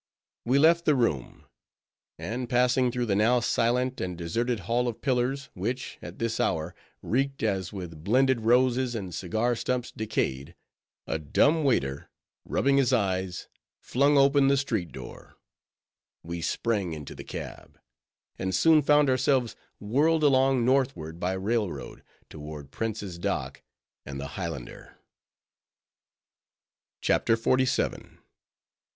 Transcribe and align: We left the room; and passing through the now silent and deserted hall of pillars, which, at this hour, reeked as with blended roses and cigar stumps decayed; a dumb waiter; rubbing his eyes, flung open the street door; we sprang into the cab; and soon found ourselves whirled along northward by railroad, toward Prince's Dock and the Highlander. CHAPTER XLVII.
We 0.45 0.57
left 0.57 0.85
the 0.85 0.95
room; 0.95 1.45
and 2.17 2.49
passing 2.49 2.91
through 2.91 3.05
the 3.05 3.15
now 3.15 3.39
silent 3.39 4.01
and 4.01 4.17
deserted 4.17 4.61
hall 4.61 4.87
of 4.87 4.99
pillars, 4.99 5.51
which, 5.53 5.99
at 6.01 6.17
this 6.17 6.39
hour, 6.39 6.73
reeked 7.03 7.43
as 7.43 7.71
with 7.71 8.03
blended 8.03 8.39
roses 8.41 8.95
and 8.95 9.13
cigar 9.13 9.55
stumps 9.55 9.91
decayed; 9.91 10.55
a 11.05 11.19
dumb 11.19 11.63
waiter; 11.63 12.09
rubbing 12.45 12.77
his 12.77 12.91
eyes, 12.91 13.47
flung 13.79 14.17
open 14.17 14.47
the 14.47 14.57
street 14.57 14.91
door; 14.91 15.35
we 16.23 16.41
sprang 16.41 16.93
into 16.93 17.13
the 17.13 17.23
cab; 17.23 17.79
and 18.39 18.55
soon 18.55 18.81
found 18.81 19.07
ourselves 19.07 19.55
whirled 19.79 20.23
along 20.23 20.65
northward 20.65 21.19
by 21.19 21.33
railroad, 21.33 22.01
toward 22.27 22.71
Prince's 22.71 23.19
Dock 23.19 23.61
and 24.03 24.19
the 24.19 24.29
Highlander. 24.29 24.97
CHAPTER 27.01 27.35
XLVII. 27.35 28.17